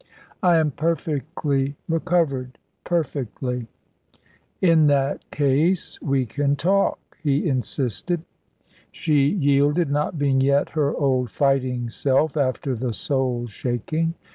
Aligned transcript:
"I 0.41 0.57
am 0.57 0.71
perfectly 0.71 1.75
recovered 1.87 2.57
perfectly." 2.83 3.67
"In 4.59 4.87
that 4.87 5.29
case 5.29 6.01
we 6.01 6.25
can 6.25 6.55
talk," 6.55 7.19
he 7.21 7.47
insisted. 7.47 8.23
She 8.91 9.27
yielded, 9.27 9.91
not 9.91 10.17
being 10.17 10.41
yet 10.41 10.69
her 10.71 10.91
old 10.95 11.29
fighting 11.29 11.91
self 11.91 12.35
after 12.35 12.73
the 12.75 12.93
soul 12.93 13.45
shaking. 13.45 14.15